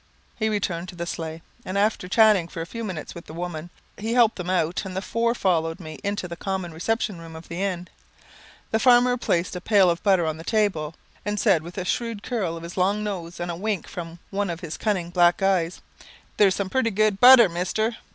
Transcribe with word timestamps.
He 0.39 0.49
returned 0.49 0.89
to 0.89 0.95
the 0.95 1.05
sleigh, 1.05 1.43
and 1.63 1.77
after 1.77 2.07
chatting 2.07 2.47
for 2.47 2.59
a 2.59 2.65
few 2.65 2.83
minutes 2.83 3.13
with 3.13 3.27
the 3.27 3.35
women, 3.35 3.69
he 3.99 4.13
helped 4.15 4.35
them 4.37 4.49
out, 4.49 4.81
and 4.83 4.97
the 4.97 4.99
four 5.03 5.35
followed 5.35 5.79
me 5.79 5.99
into 6.03 6.27
the 6.27 6.35
common 6.35 6.73
reception 6.73 7.19
room 7.21 7.35
of 7.35 7.47
the 7.49 7.61
inn. 7.61 7.87
The 8.71 8.79
farmer 8.79 9.15
placed 9.15 9.55
a 9.55 9.61
pail 9.61 9.91
of 9.91 10.01
butter 10.01 10.25
on 10.25 10.37
the 10.37 10.43
table, 10.43 10.95
and 11.23 11.39
said 11.39 11.61
with 11.61 11.77
a 11.77 11.85
shrewd 11.85 12.23
curl 12.23 12.57
of 12.57 12.63
his 12.63 12.77
long 12.77 13.03
nose, 13.03 13.39
and 13.39 13.51
a 13.51 13.55
wink 13.55 13.87
from 13.87 14.17
one 14.31 14.49
of 14.49 14.61
his 14.61 14.75
cunning 14.75 15.11
black 15.11 15.43
eyes, 15.43 15.81
"There's 16.37 16.55
some 16.55 16.71
pretty 16.71 16.89
good 16.89 17.19
butter, 17.19 17.47
mister." 17.47 17.97